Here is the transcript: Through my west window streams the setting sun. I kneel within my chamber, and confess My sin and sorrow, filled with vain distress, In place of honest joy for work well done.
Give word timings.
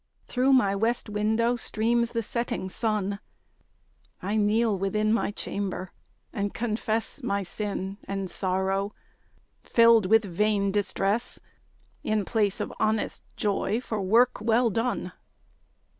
Through 0.25 0.53
my 0.53 0.75
west 0.75 1.09
window 1.09 1.55
streams 1.55 2.11
the 2.13 2.23
setting 2.23 2.71
sun. 2.71 3.19
I 4.19 4.35
kneel 4.35 4.75
within 4.75 5.13
my 5.13 5.29
chamber, 5.29 5.91
and 6.33 6.55
confess 6.55 7.21
My 7.21 7.43
sin 7.43 7.99
and 8.05 8.27
sorrow, 8.27 8.93
filled 9.63 10.07
with 10.07 10.25
vain 10.25 10.71
distress, 10.71 11.39
In 12.01 12.25
place 12.25 12.59
of 12.59 12.73
honest 12.79 13.21
joy 13.37 13.79
for 13.79 14.01
work 14.01 14.41
well 14.41 14.71
done. 14.71 15.11